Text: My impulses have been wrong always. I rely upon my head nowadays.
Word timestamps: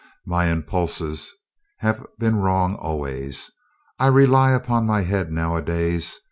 My 0.25 0.47
impulses 0.47 1.31
have 1.77 2.03
been 2.17 2.37
wrong 2.37 2.73
always. 2.73 3.51
I 3.99 4.07
rely 4.07 4.49
upon 4.51 4.87
my 4.87 5.01
head 5.03 5.31
nowadays. 5.31 6.19